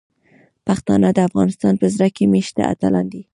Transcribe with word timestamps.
پښتانه 0.67 1.09
د 1.13 1.19
افغانستان 1.29 1.73
په 1.81 1.87
زړه 1.93 2.07
کې 2.15 2.25
میشته 2.33 2.61
اتلان 2.73 3.05
دي. 3.13 3.21